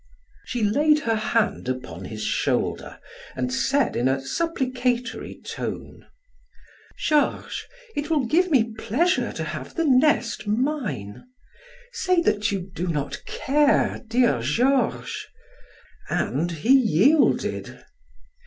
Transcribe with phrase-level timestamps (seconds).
[0.45, 2.97] She laid her hand upon his shoulder
[3.35, 6.07] and said in a supplicatory tone:
[6.97, 11.27] "Georges, it will give me pleasure to have the nest mine.
[11.91, 15.27] Say that you do not care, dear Georges,"
[16.09, 17.83] and he yielded.